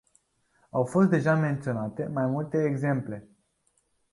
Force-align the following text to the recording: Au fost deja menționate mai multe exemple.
Au 0.71 0.85
fost 0.85 1.09
deja 1.09 1.35
menționate 1.35 2.05
mai 2.05 2.25
multe 2.25 2.63
exemple. 2.63 3.29